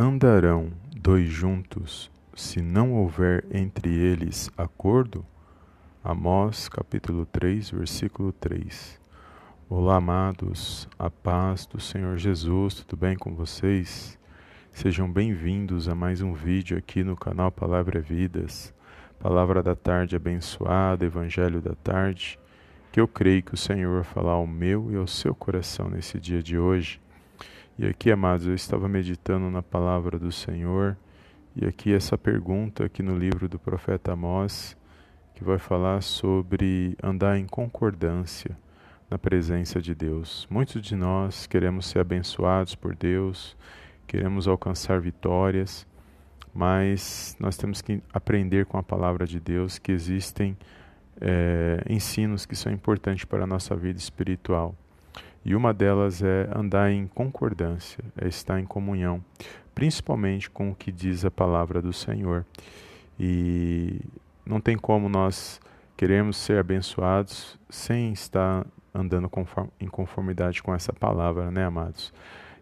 andarão 0.00 0.70
dois 0.96 1.28
juntos 1.28 2.08
se 2.32 2.62
não 2.62 2.92
houver 2.92 3.44
entre 3.50 3.92
eles 3.92 4.48
acordo? 4.56 5.26
Amós 6.04 6.68
capítulo 6.68 7.26
3, 7.26 7.72
versículo 7.72 8.30
3. 8.30 9.00
Olá, 9.68 9.96
amados, 9.96 10.88
a 10.96 11.10
paz 11.10 11.66
do 11.66 11.80
Senhor 11.80 12.16
Jesus, 12.16 12.74
tudo 12.74 12.96
bem 12.96 13.16
com 13.16 13.34
vocês? 13.34 14.16
Sejam 14.72 15.10
bem-vindos 15.10 15.88
a 15.88 15.96
mais 15.96 16.22
um 16.22 16.32
vídeo 16.32 16.78
aqui 16.78 17.02
no 17.02 17.16
canal 17.16 17.50
Palavra 17.50 18.00
Vidas, 18.00 18.72
Palavra 19.18 19.64
da 19.64 19.74
Tarde 19.74 20.14
abençoada, 20.14 21.04
Evangelho 21.04 21.60
da 21.60 21.74
Tarde, 21.74 22.38
que 22.92 23.00
eu 23.00 23.08
creio 23.08 23.42
que 23.42 23.54
o 23.54 23.58
Senhor 23.58 24.04
falar 24.04 24.34
ao 24.34 24.46
meu 24.46 24.92
e 24.92 24.96
ao 24.96 25.08
seu 25.08 25.34
coração 25.34 25.90
nesse 25.90 26.20
dia 26.20 26.40
de 26.40 26.56
hoje 26.56 27.00
e 27.78 27.86
aqui, 27.86 28.10
amados, 28.10 28.44
eu 28.44 28.54
estava 28.54 28.88
meditando 28.88 29.48
na 29.50 29.62
palavra 29.62 30.18
do 30.18 30.32
Senhor, 30.32 30.96
e 31.54 31.64
aqui 31.64 31.94
essa 31.94 32.18
pergunta 32.18 32.84
aqui 32.84 33.04
no 33.04 33.16
livro 33.16 33.48
do 33.48 33.56
profeta 33.56 34.14
Amós, 34.14 34.76
que 35.32 35.44
vai 35.44 35.58
falar 35.58 36.02
sobre 36.02 36.96
andar 37.00 37.38
em 37.38 37.46
concordância 37.46 38.58
na 39.08 39.16
presença 39.16 39.80
de 39.80 39.94
Deus. 39.94 40.44
Muitos 40.50 40.82
de 40.82 40.96
nós 40.96 41.46
queremos 41.46 41.86
ser 41.86 42.00
abençoados 42.00 42.74
por 42.74 42.96
Deus, 42.96 43.56
queremos 44.08 44.48
alcançar 44.48 45.00
vitórias, 45.00 45.86
mas 46.52 47.36
nós 47.38 47.56
temos 47.56 47.80
que 47.80 48.02
aprender 48.12 48.66
com 48.66 48.76
a 48.76 48.82
palavra 48.82 49.24
de 49.24 49.38
Deus 49.38 49.78
que 49.78 49.92
existem 49.92 50.58
é, 51.20 51.80
ensinos 51.88 52.44
que 52.44 52.56
são 52.56 52.72
importantes 52.72 53.24
para 53.24 53.44
a 53.44 53.46
nossa 53.46 53.76
vida 53.76 54.00
espiritual. 54.00 54.74
E 55.48 55.54
uma 55.54 55.72
delas 55.72 56.22
é 56.22 56.46
andar 56.54 56.92
em 56.92 57.06
concordância, 57.06 58.04
é 58.20 58.28
estar 58.28 58.60
em 58.60 58.66
comunhão, 58.66 59.24
principalmente 59.74 60.50
com 60.50 60.68
o 60.68 60.74
que 60.74 60.92
diz 60.92 61.24
a 61.24 61.30
palavra 61.30 61.80
do 61.80 61.90
Senhor. 61.90 62.44
E 63.18 63.98
não 64.44 64.60
tem 64.60 64.76
como 64.76 65.08
nós 65.08 65.58
queremos 65.96 66.36
ser 66.36 66.58
abençoados 66.58 67.58
sem 67.70 68.12
estar 68.12 68.66
andando 68.92 69.30
em 69.80 69.86
conformidade 69.86 70.62
com 70.62 70.74
essa 70.74 70.92
palavra, 70.92 71.50
né, 71.50 71.64
amados? 71.64 72.12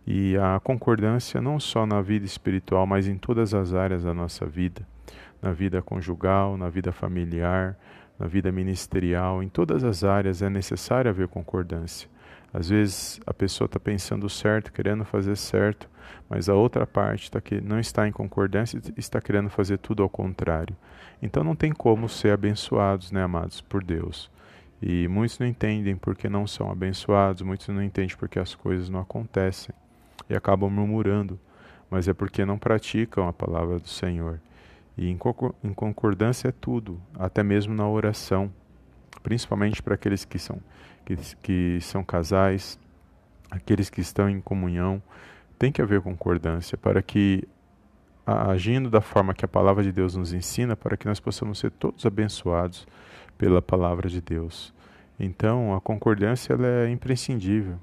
E 0.07 0.37
a 0.37 0.61
concordância 0.61 1.41
não 1.43 1.59
só 1.59 1.87
na 1.87 2.01
vida 2.01 2.25
espiritual, 2.25 2.87
mas 2.87 3.09
em 3.09 3.19
todas 3.19 3.53
as 3.53 3.75
áreas 3.75 4.05
da 4.05 4.15
nossa 4.15 4.47
vida, 4.47 4.87
na 5.43 5.51
vida 5.51 5.83
conjugal, 5.83 6.57
na 6.57 6.69
vida 6.69 6.93
familiar, 6.93 7.77
na 8.17 8.29
vida 8.29 8.53
ministerial, 8.53 9.43
em 9.43 9.49
todas 9.49 9.83
as 9.83 10.05
áreas 10.05 10.41
é 10.41 10.49
necessário 10.49 11.11
haver 11.11 11.27
concordância. 11.27 12.09
Às 12.57 12.71
vezes 12.71 13.21
a 13.27 13.35
pessoa 13.35 13.67
está 13.67 13.79
pensando 13.79 14.31
certo, 14.31 14.73
querendo 14.73 15.05
fazer 15.05 15.37
certo, 15.37 15.87
mas 16.27 16.49
a 16.49 16.55
outra 16.55 16.87
parte 16.87 17.31
tá 17.31 17.39
que 17.39 17.61
não 17.61 17.79
está 17.79 18.09
em 18.09 18.13
concordância 18.13 18.81
e 18.97 18.99
está 18.99 19.21
querendo 19.21 19.51
fazer 19.51 19.77
tudo 19.77 20.03
ao 20.03 20.09
contrário. 20.09 20.75
Então 21.21 21.45
não 21.45 21.55
tem 21.55 21.71
como 21.71 22.09
ser 22.09 22.33
abençoados, 22.33 23.13
né, 23.13 23.23
amados, 23.23 23.61
por 23.61 23.85
Deus. 23.85 24.31
E 24.81 25.07
muitos 25.07 25.39
não 25.39 25.47
entendem 25.47 25.97
porque 25.97 26.31
não 26.31 26.47
são 26.47 26.71
abençoados, 26.71 27.43
muitos 27.43 27.69
não 27.69 27.83
entendem 27.83 28.17
porque 28.17 28.39
as 28.39 28.55
coisas 28.55 28.89
não 28.89 29.01
acontecem 29.01 29.75
e 30.27 30.35
acabam 30.35 30.71
murmurando, 30.71 31.39
mas 31.91 32.09
é 32.09 32.15
porque 32.15 32.43
não 32.47 32.57
praticam 32.57 33.29
a 33.29 33.35
palavra 33.35 33.79
do 33.79 33.89
Senhor. 33.89 34.41
E 34.97 35.11
em 35.11 35.75
concordância 35.75 36.49
é 36.49 36.53
tudo, 36.53 36.99
até 37.19 37.43
mesmo 37.43 37.75
na 37.75 37.87
oração, 37.87 38.51
principalmente 39.23 39.83
para 39.83 39.95
aqueles 39.95 40.25
que 40.25 40.39
são 40.39 40.61
que, 41.07 41.17
que 41.41 41.79
são 41.81 42.03
casais, 42.03 42.79
aqueles 43.51 43.89
que 43.89 44.01
estão 44.01 44.29
em 44.29 44.41
comunhão, 44.41 45.01
tem 45.59 45.71
que 45.71 45.81
haver 45.81 46.01
concordância 46.01 46.77
para 46.77 47.01
que, 47.01 47.47
agindo 48.27 48.91
da 48.91 49.01
forma 49.01 49.33
que 49.33 49.45
a 49.45 49.49
palavra 49.49 49.85
de 49.85 49.93
Deus 49.93 50.17
nos 50.17 50.33
ensina, 50.33 50.77
para 50.77 50.97
que 50.97 51.07
nós 51.07 51.21
possamos 51.21 51.61
ser 51.61 51.71
todos 51.71 52.05
abençoados 52.05 52.87
pela 53.39 53.63
palavra 53.63 54.09
de 54.09 54.21
Deus. 54.21 54.75
Então, 55.19 55.75
a 55.75 55.81
concordância 55.81 56.53
ela 56.53 56.67
é 56.67 56.91
imprescindível 56.91 57.79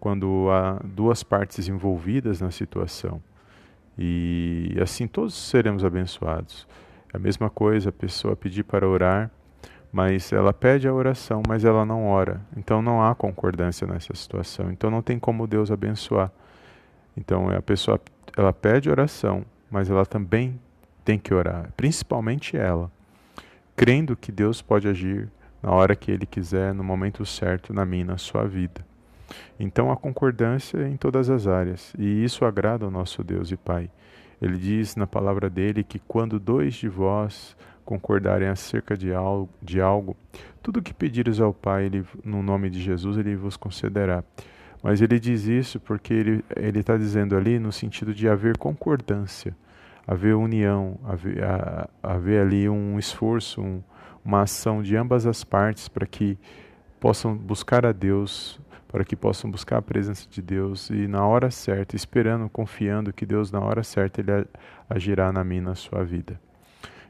quando 0.00 0.48
há 0.50 0.80
duas 0.84 1.22
partes 1.22 1.68
envolvidas 1.68 2.40
na 2.40 2.50
situação. 2.50 3.22
E 3.98 4.76
assim 4.80 5.06
todos 5.06 5.34
seremos 5.34 5.84
abençoados. 5.84 6.66
É 7.12 7.16
a 7.16 7.20
mesma 7.20 7.48
coisa 7.48 7.90
a 7.90 7.92
pessoa 7.92 8.36
pedir 8.36 8.64
para 8.64 8.86
orar 8.86 9.30
mas 9.96 10.30
ela 10.30 10.52
pede 10.52 10.86
a 10.86 10.92
oração, 10.92 11.42
mas 11.48 11.64
ela 11.64 11.86
não 11.86 12.04
ora. 12.04 12.42
Então 12.54 12.82
não 12.82 13.02
há 13.02 13.14
concordância 13.14 13.86
nessa 13.86 14.14
situação. 14.14 14.70
Então 14.70 14.90
não 14.90 15.00
tem 15.00 15.18
como 15.18 15.46
Deus 15.46 15.70
abençoar. 15.70 16.30
Então 17.16 17.48
a 17.48 17.62
pessoa 17.62 17.98
ela 18.36 18.52
pede 18.52 18.90
oração, 18.90 19.42
mas 19.70 19.88
ela 19.88 20.04
também 20.04 20.60
tem 21.02 21.18
que 21.18 21.32
orar, 21.32 21.72
principalmente 21.78 22.58
ela, 22.58 22.92
crendo 23.74 24.14
que 24.14 24.30
Deus 24.30 24.60
pode 24.60 24.86
agir 24.86 25.30
na 25.62 25.70
hora 25.70 25.96
que 25.96 26.10
ele 26.10 26.26
quiser, 26.26 26.74
no 26.74 26.84
momento 26.84 27.24
certo 27.24 27.72
na 27.72 27.86
minha, 27.86 28.04
na 28.04 28.18
sua 28.18 28.46
vida. 28.46 28.84
Então 29.58 29.90
a 29.90 29.96
concordância 29.96 30.76
é 30.76 30.88
em 30.88 30.98
todas 30.98 31.30
as 31.30 31.46
áreas, 31.46 31.94
e 31.98 32.22
isso 32.22 32.44
agrada 32.44 32.84
ao 32.84 32.90
nosso 32.90 33.24
Deus 33.24 33.50
e 33.50 33.56
Pai. 33.56 33.88
Ele 34.42 34.58
diz 34.58 34.94
na 34.94 35.06
palavra 35.06 35.48
dele 35.48 35.82
que 35.82 35.98
quando 36.00 36.38
dois 36.38 36.74
de 36.74 36.86
vós 36.86 37.56
concordarem 37.86 38.48
acerca 38.48 38.96
de 38.96 39.14
algo, 39.14 39.48
de 39.62 39.80
algo 39.80 40.14
tudo 40.66 40.82
que 40.82 40.92
pedires 40.92 41.40
ao 41.40 41.54
Pai, 41.54 41.84
ele, 41.84 42.04
no 42.24 42.42
nome 42.42 42.68
de 42.68 42.82
Jesus, 42.82 43.16
ele 43.16 43.36
vos 43.36 43.56
concederá. 43.56 44.24
Mas 44.82 45.00
ele 45.00 45.20
diz 45.20 45.44
isso 45.44 45.78
porque 45.78 46.42
ele 46.56 46.80
está 46.80 46.96
dizendo 46.96 47.36
ali 47.36 47.60
no 47.60 47.70
sentido 47.70 48.12
de 48.12 48.28
haver 48.28 48.58
concordância, 48.58 49.56
haver 50.04 50.34
união, 50.34 50.98
haver, 51.04 51.44
a, 51.44 51.88
haver 52.02 52.40
ali 52.40 52.68
um 52.68 52.98
esforço, 52.98 53.62
um, 53.62 53.80
uma 54.24 54.42
ação 54.42 54.82
de 54.82 54.96
ambas 54.96 55.24
as 55.24 55.44
partes 55.44 55.88
para 55.88 56.04
que 56.04 56.36
possam 56.98 57.36
buscar 57.36 57.86
a 57.86 57.92
Deus, 57.92 58.60
para 58.88 59.04
que 59.04 59.14
possam 59.14 59.48
buscar 59.48 59.78
a 59.78 59.82
presença 59.82 60.28
de 60.28 60.42
Deus 60.42 60.90
e 60.90 61.06
na 61.06 61.24
hora 61.24 61.48
certa, 61.48 61.94
esperando, 61.94 62.48
confiando 62.48 63.12
que 63.12 63.24
Deus 63.24 63.52
na 63.52 63.60
hora 63.60 63.84
certa 63.84 64.20
ele 64.20 64.46
agirá 64.90 65.32
na 65.32 65.44
minha 65.44 65.62
na 65.62 65.74
sua 65.76 66.02
vida. 66.02 66.40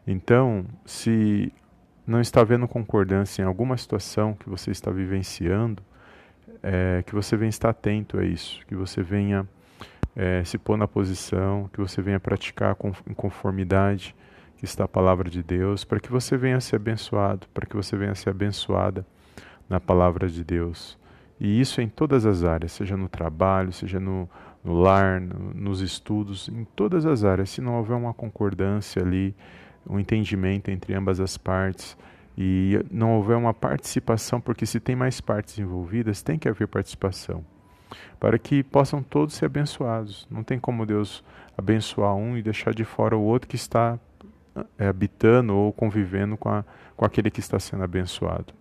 Então, 0.06 0.64
se 0.84 1.52
não 2.06 2.20
está 2.20 2.40
havendo 2.40 2.68
concordância 2.68 3.42
em 3.42 3.44
alguma 3.44 3.76
situação 3.76 4.34
que 4.34 4.48
você 4.48 4.70
está 4.70 4.90
vivenciando, 4.90 5.82
é, 6.62 7.02
que 7.04 7.14
você 7.14 7.36
venha 7.36 7.48
estar 7.48 7.70
atento 7.70 8.18
a 8.18 8.24
isso, 8.24 8.64
que 8.66 8.74
você 8.74 9.02
venha 9.02 9.46
é, 10.14 10.44
se 10.44 10.56
pôr 10.56 10.76
na 10.76 10.86
posição, 10.86 11.68
que 11.72 11.80
você 11.80 12.00
venha 12.00 12.20
praticar 12.20 12.76
em 13.08 13.14
conformidade 13.14 14.14
que 14.56 14.64
está 14.64 14.84
a 14.84 14.88
palavra 14.88 15.28
de 15.28 15.42
Deus, 15.42 15.84
para 15.84 16.00
que 16.00 16.10
você 16.10 16.36
venha 16.36 16.60
ser 16.60 16.76
abençoado, 16.76 17.46
para 17.52 17.66
que 17.66 17.76
você 17.76 17.96
venha 17.96 18.14
ser 18.14 18.30
abençoada 18.30 19.06
na 19.68 19.78
palavra 19.78 20.28
de 20.28 20.42
Deus. 20.42 20.98
E 21.38 21.60
isso 21.60 21.82
em 21.82 21.88
todas 21.88 22.24
as 22.24 22.42
áreas, 22.44 22.72
seja 22.72 22.96
no 22.96 23.08
trabalho, 23.08 23.72
seja 23.72 24.00
no, 24.00 24.28
no 24.64 24.80
lar, 24.80 25.20
no, 25.20 25.52
nos 25.52 25.82
estudos, 25.82 26.48
em 26.48 26.64
todas 26.64 27.04
as 27.04 27.24
áreas. 27.24 27.50
Se 27.50 27.60
não 27.60 27.74
houver 27.74 27.94
uma 27.94 28.14
concordância 28.14 29.02
ali, 29.02 29.34
um 29.88 29.98
entendimento 29.98 30.70
entre 30.70 30.94
ambas 30.94 31.20
as 31.20 31.36
partes 31.36 31.96
e 32.36 32.78
não 32.90 33.16
houver 33.16 33.36
uma 33.36 33.54
participação, 33.54 34.40
porque 34.40 34.66
se 34.66 34.78
tem 34.78 34.94
mais 34.94 35.20
partes 35.20 35.58
envolvidas, 35.58 36.22
tem 36.22 36.38
que 36.38 36.48
haver 36.48 36.68
participação, 36.68 37.44
para 38.20 38.38
que 38.38 38.62
possam 38.62 39.02
todos 39.02 39.34
ser 39.34 39.46
abençoados. 39.46 40.26
Não 40.30 40.42
tem 40.42 40.58
como 40.58 40.84
Deus 40.84 41.24
abençoar 41.56 42.14
um 42.14 42.36
e 42.36 42.42
deixar 42.42 42.74
de 42.74 42.84
fora 42.84 43.16
o 43.16 43.22
outro 43.22 43.48
que 43.48 43.56
está 43.56 43.98
é, 44.78 44.86
habitando 44.86 45.54
ou 45.56 45.72
convivendo 45.72 46.36
com, 46.36 46.48
a, 46.50 46.64
com 46.96 47.04
aquele 47.04 47.30
que 47.30 47.40
está 47.40 47.58
sendo 47.58 47.84
abençoado. 47.84 48.52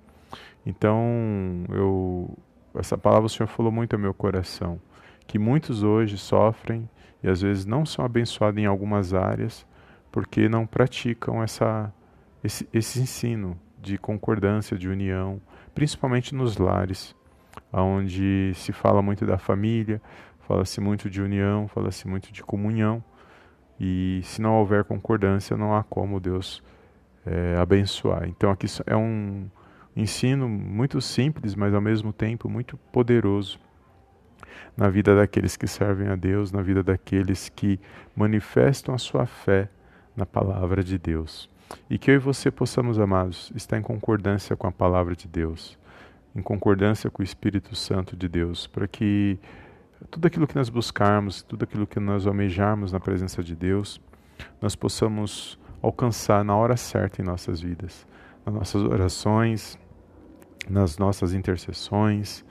Então, 0.65 1.65
eu, 1.69 2.37
essa 2.75 2.97
palavra 2.97 3.27
o 3.27 3.29
Senhor 3.29 3.47
falou 3.47 3.71
muito 3.71 3.93
ao 3.93 3.99
meu 3.99 4.13
coração, 4.13 4.79
que 5.27 5.37
muitos 5.37 5.83
hoje 5.83 6.17
sofrem 6.17 6.89
e 7.21 7.27
às 7.27 7.41
vezes 7.41 7.65
não 7.65 7.85
são 7.85 8.05
abençoados 8.05 8.61
em 8.61 8.65
algumas 8.65 9.13
áreas, 9.13 9.65
porque 10.15 10.47
não 10.47 10.65
praticam 10.65 11.43
essa, 11.43 11.93
esse, 12.41 12.65
esse 12.71 13.01
ensino 13.01 13.59
de 13.81 13.97
concordância, 13.97 14.77
de 14.77 14.87
união, 14.87 15.41
principalmente 15.73 16.33
nos 16.33 16.55
lares, 16.55 17.13
onde 17.73 18.53
se 18.55 18.71
fala 18.71 19.01
muito 19.01 19.25
da 19.25 19.37
família, 19.37 20.01
fala-se 20.47 20.79
muito 20.79 21.09
de 21.09 21.21
união, 21.21 21.67
fala-se 21.67 22.07
muito 22.07 22.31
de 22.31 22.41
comunhão, 22.41 23.03
e 23.77 24.21
se 24.23 24.41
não 24.41 24.53
houver 24.53 24.85
concordância, 24.85 25.57
não 25.57 25.75
há 25.75 25.83
como 25.83 26.17
Deus 26.17 26.63
é, 27.25 27.57
abençoar. 27.57 28.25
Então, 28.29 28.49
aqui 28.49 28.67
é 28.85 28.95
um 28.95 29.49
ensino 29.97 30.47
muito 30.47 31.01
simples, 31.01 31.55
mas 31.55 31.73
ao 31.73 31.81
mesmo 31.81 32.13
tempo 32.13 32.47
muito 32.47 32.77
poderoso 32.77 33.59
na 34.77 34.87
vida 34.87 35.13
daqueles 35.13 35.57
que 35.57 35.67
servem 35.67 36.07
a 36.07 36.15
Deus, 36.15 36.53
na 36.53 36.61
vida 36.61 36.81
daqueles 36.81 37.49
que 37.49 37.77
manifestam 38.15 38.95
a 38.95 38.97
sua 38.97 39.25
fé 39.25 39.69
na 40.15 40.25
palavra 40.25 40.83
de 40.83 40.97
Deus. 40.97 41.49
E 41.89 41.97
que 41.97 42.11
eu 42.11 42.15
e 42.15 42.19
você 42.19 42.51
possamos, 42.51 42.99
amados, 42.99 43.51
estar 43.55 43.77
em 43.77 43.81
concordância 43.81 44.55
com 44.55 44.67
a 44.67 44.71
palavra 44.71 45.15
de 45.15 45.27
Deus, 45.27 45.77
em 46.35 46.41
concordância 46.41 47.09
com 47.09 47.21
o 47.21 47.25
Espírito 47.25 47.75
Santo 47.75 48.15
de 48.15 48.27
Deus, 48.27 48.67
para 48.67 48.87
que 48.87 49.39
tudo 50.11 50.27
aquilo 50.27 50.47
que 50.47 50.55
nós 50.55 50.69
buscarmos, 50.69 51.41
tudo 51.41 51.63
aquilo 51.63 51.87
que 51.87 51.99
nós 51.99 52.27
almejarmos 52.27 52.91
na 52.91 52.99
presença 52.99 53.43
de 53.43 53.55
Deus, 53.55 53.99
nós 54.61 54.75
possamos 54.75 55.57
alcançar 55.81 56.43
na 56.43 56.55
hora 56.55 56.77
certa 56.77 57.21
em 57.21 57.25
nossas 57.25 57.61
vidas, 57.61 58.05
nas 58.45 58.53
nossas 58.53 58.81
orações, 58.83 59.79
nas 60.69 60.97
nossas 60.97 61.33
intercessões, 61.33 62.43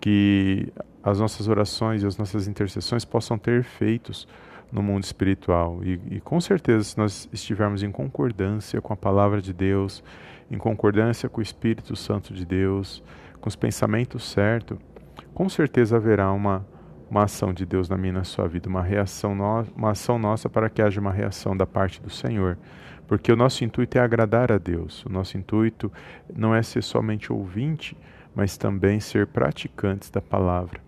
que 0.00 0.72
as 1.02 1.20
nossas 1.20 1.48
orações 1.48 2.02
e 2.02 2.06
as 2.06 2.16
nossas 2.16 2.46
intercessões 2.46 3.04
possam 3.04 3.38
ter 3.38 3.60
efeitos 3.60 4.26
no 4.72 4.82
mundo 4.82 5.04
espiritual. 5.04 5.80
E, 5.82 6.00
e, 6.10 6.20
com 6.20 6.40
certeza, 6.40 6.84
se 6.84 6.98
nós 6.98 7.28
estivermos 7.32 7.82
em 7.82 7.90
concordância 7.90 8.80
com 8.80 8.92
a 8.92 8.96
palavra 8.96 9.40
de 9.40 9.52
Deus, 9.52 10.02
em 10.50 10.58
concordância 10.58 11.28
com 11.28 11.40
o 11.40 11.42
Espírito 11.42 11.96
Santo 11.96 12.34
de 12.34 12.44
Deus, 12.44 13.02
com 13.40 13.48
os 13.48 13.56
pensamentos 13.56 14.24
certos, 14.24 14.78
com 15.32 15.48
certeza 15.48 15.96
haverá 15.96 16.32
uma, 16.32 16.66
uma 17.10 17.24
ação 17.24 17.52
de 17.52 17.66
Deus 17.66 17.88
na 17.88 17.96
minha 17.96 18.12
na 18.12 18.24
sua 18.24 18.48
vida, 18.48 18.68
uma 18.68 18.82
reação 18.82 19.34
no, 19.34 19.62
uma 19.76 19.90
ação 19.90 20.18
nossa 20.18 20.48
para 20.48 20.70
que 20.70 20.80
haja 20.80 21.00
uma 21.00 21.12
reação 21.12 21.56
da 21.56 21.66
parte 21.66 22.00
do 22.00 22.10
Senhor. 22.10 22.58
Porque 23.06 23.30
o 23.30 23.36
nosso 23.36 23.64
intuito 23.64 23.98
é 23.98 24.00
agradar 24.00 24.50
a 24.50 24.58
Deus. 24.58 25.04
O 25.04 25.10
nosso 25.10 25.36
intuito 25.36 25.92
não 26.34 26.54
é 26.54 26.62
ser 26.62 26.82
somente 26.82 27.32
ouvinte, 27.32 27.96
mas 28.34 28.56
também 28.56 28.98
ser 28.98 29.26
praticantes 29.26 30.10
da 30.10 30.20
palavra. 30.20 30.80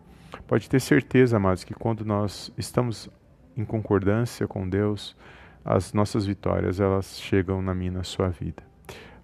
Pode 0.47 0.69
ter 0.69 0.81
certeza, 0.81 1.37
amados, 1.37 1.65
que 1.65 1.75
quando 1.75 2.05
nós 2.05 2.53
estamos 2.57 3.11
em 3.57 3.65
concordância 3.65 4.47
com 4.47 4.69
Deus, 4.69 5.17
as 5.65 5.93
nossas 5.93 6.27
vitórias 6.27 6.79
elas 6.79 7.21
chegam 7.21 7.61
na 7.61 7.75
minha 7.75 7.91
na 7.91 8.05
sua 8.05 8.29
vida. 8.29 8.63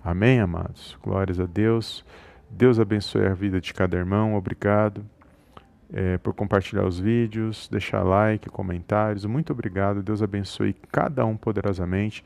Amém, 0.03 0.41
amados? 0.41 0.99
Glórias 1.03 1.39
a 1.39 1.47
Deus. 1.47 2.05
Deus 2.51 2.81
abençoe 2.81 3.27
a 3.27 3.35
vida 3.35 3.61
de 3.61 3.73
cada 3.73 3.97
irmão. 3.97 4.35
Obrigado 4.35 5.05
é, 5.93 6.19
por 6.19 6.35
compartilhar 6.35 6.85
os 6.85 6.99
vídeos, 6.99 7.69
deixar 7.71 8.03
like, 8.03 8.49
comentários. 8.49 9.25
Muito 9.25 9.53
obrigado. 9.53 10.03
Deus 10.03 10.23
abençoe 10.23 10.75
cada 10.91 11.25
um 11.25 11.37
poderosamente. 11.37 12.25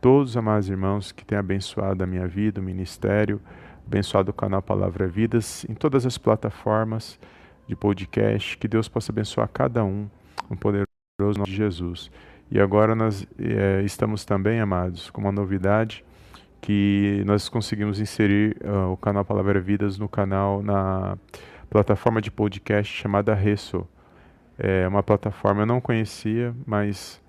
Todos 0.00 0.30
os 0.30 0.36
amados 0.36 0.68
irmãos 0.68 1.12
que 1.12 1.24
têm 1.24 1.38
abençoado 1.38 2.04
a 2.04 2.06
minha 2.06 2.26
vida, 2.26 2.60
o 2.60 2.64
ministério, 2.64 3.40
abençoado 3.86 4.30
o 4.30 4.34
canal 4.34 4.60
Palavra 4.60 5.06
Vidas, 5.06 5.64
em 5.68 5.74
todas 5.74 6.04
as 6.04 6.18
plataformas 6.18 7.18
de 7.66 7.74
podcast. 7.74 8.58
Que 8.58 8.68
Deus 8.68 8.88
possa 8.88 9.10
abençoar 9.10 9.48
cada 9.48 9.82
um, 9.84 10.08
um 10.50 10.56
poderoso 10.56 10.93
nome 11.20 11.44
de 11.44 11.54
Jesus. 11.54 12.10
E 12.50 12.58
agora 12.60 12.92
nós 12.96 13.24
é, 13.38 13.82
estamos 13.82 14.24
também, 14.24 14.58
amados, 14.58 15.10
com 15.10 15.20
uma 15.20 15.30
novidade 15.30 16.04
que 16.60 17.22
nós 17.24 17.48
conseguimos 17.48 18.00
inserir 18.00 18.56
uh, 18.64 18.90
o 18.90 18.96
canal 18.96 19.24
Palavra 19.24 19.60
Vidas 19.60 19.96
no 19.96 20.08
canal, 20.08 20.60
na 20.60 21.16
plataforma 21.70 22.20
de 22.20 22.32
podcast 22.32 22.92
chamada 22.92 23.32
Resso. 23.32 23.86
É 24.58 24.88
uma 24.88 25.04
plataforma 25.04 25.62
eu 25.62 25.66
não 25.66 25.80
conhecia, 25.80 26.52
mas 26.66 27.22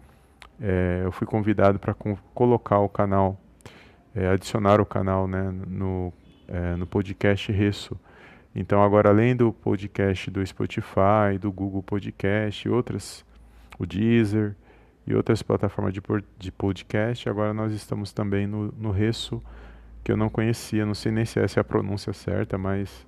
é, 0.59 1.01
eu 1.03 1.11
fui 1.11 1.27
convidado 1.27 1.77
para 1.77 1.93
colocar 2.33 2.79
o 2.79 2.89
canal, 2.89 3.39
é, 4.15 4.29
adicionar 4.29 4.81
o 4.81 4.85
canal 4.85 5.27
né, 5.27 5.53
no, 5.67 6.11
é, 6.47 6.75
no 6.75 6.87
podcast 6.87 7.51
Resso. 7.51 7.95
Então 8.55 8.81
agora 8.81 9.09
além 9.09 9.35
do 9.35 9.53
podcast 9.53 10.31
do 10.31 10.43
Spotify, 10.43 11.37
do 11.39 11.51
Google 11.51 11.83
Podcast 11.83 12.67
e 12.67 12.71
outras 12.71 13.23
o 13.77 13.85
Deezer 13.85 14.55
e 15.07 15.13
outras 15.13 15.41
plataformas 15.41 15.93
de, 15.93 16.01
de 16.37 16.51
podcast. 16.51 17.29
Agora 17.29 17.53
nós 17.53 17.71
estamos 17.71 18.11
também 18.11 18.47
no, 18.47 18.73
no 18.77 18.91
Resso, 18.91 19.41
que 20.03 20.11
eu 20.11 20.17
não 20.17 20.29
conhecia, 20.29 20.85
não 20.85 20.93
sei 20.93 21.11
nem 21.11 21.25
se 21.25 21.39
essa 21.39 21.59
é 21.59 21.61
a 21.61 21.63
pronúncia 21.63 22.13
certa, 22.13 22.57
mas 22.57 23.05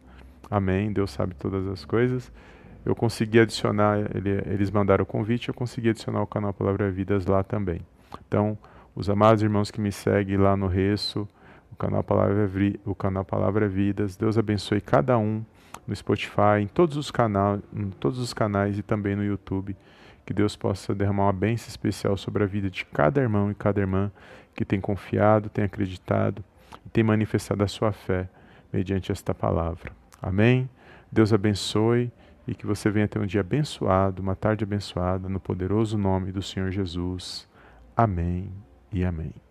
amém, 0.49 0.91
Deus 0.91 1.11
sabe 1.11 1.35
todas 1.35 1.67
as 1.67 1.85
coisas. 1.85 2.31
Eu 2.85 2.95
consegui 2.95 3.39
adicionar, 3.39 3.99
ele, 4.15 4.41
eles 4.45 4.71
mandaram 4.71 5.03
o 5.03 5.05
convite, 5.05 5.49
eu 5.49 5.53
consegui 5.53 5.89
adicionar 5.89 6.21
o 6.21 6.27
canal 6.27 6.53
Palavra 6.53 6.89
Vidas 6.89 7.25
lá 7.25 7.43
também. 7.43 7.81
Então, 8.27 8.57
os 8.95 9.09
amados 9.09 9.43
irmãos 9.43 9.69
que 9.69 9.81
me 9.81 9.91
seguem 9.91 10.37
lá 10.37 10.55
no 10.55 10.67
Resso, 10.67 11.27
o 11.71 11.75
canal 11.75 12.03
Palavra, 12.03 12.49
o 12.85 12.95
canal 12.95 13.25
Palavra 13.25 13.67
Vidas, 13.67 14.15
Deus 14.15 14.37
abençoe 14.37 14.79
cada 14.79 15.17
um 15.17 15.43
no 15.85 15.95
Spotify, 15.95 16.61
em 16.61 16.67
todos 16.67 16.97
os 16.97 17.11
canais, 17.11 17.61
em 17.73 17.89
todos 17.91 18.19
os 18.19 18.33
canais 18.33 18.77
e 18.77 18.81
também 18.83 19.15
no 19.15 19.23
YouTube. 19.23 19.75
Que 20.27 20.33
Deus 20.33 20.57
possa 20.57 20.93
derramar 20.93 21.23
uma 21.23 21.31
bênção 21.31 21.69
especial 21.69 22.17
sobre 22.17 22.43
a 22.43 22.45
vida 22.45 22.69
de 22.69 22.83
cada 22.83 23.21
irmão 23.21 23.49
e 23.49 23.55
cada 23.55 23.79
irmã 23.79 24.11
que 24.53 24.65
tem 24.65 24.81
confiado, 24.81 25.47
tem 25.47 25.63
acreditado 25.63 26.43
e 26.85 26.89
tem 26.89 27.01
manifestado 27.01 27.63
a 27.63 27.67
sua 27.67 27.93
fé 27.93 28.27
mediante 28.73 29.09
esta 29.09 29.33
palavra. 29.33 29.89
Amém? 30.21 30.69
Deus 31.09 31.31
abençoe 31.31 32.11
e 32.45 32.53
que 32.53 32.67
você 32.67 32.89
venha 32.89 33.07
ter 33.07 33.19
um 33.19 33.25
dia 33.25 33.39
abençoado, 33.39 34.21
uma 34.21 34.35
tarde 34.35 34.65
abençoada, 34.65 35.29
no 35.29 35.39
poderoso 35.39 35.97
nome 35.97 36.33
do 36.33 36.41
Senhor 36.41 36.71
Jesus. 36.71 37.47
Amém 37.95 38.51
e 38.91 39.05
amém. 39.05 39.46